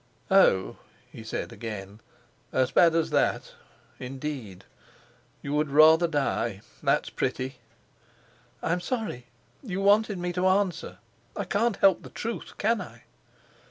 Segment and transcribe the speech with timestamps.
[0.31, 0.77] "Oh!"
[1.11, 1.99] he said again,
[2.51, 3.51] "as bad as that?
[3.99, 4.65] Indeed!
[5.43, 6.61] You would rather die.
[6.81, 7.57] That's pretty!"
[8.63, 9.27] "I am sorry.
[9.61, 10.97] You wanted me to answer.
[11.37, 13.03] I can't help the truth, can I?"